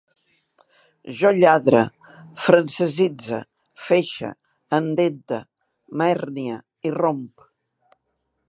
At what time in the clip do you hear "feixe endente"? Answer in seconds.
3.83-5.43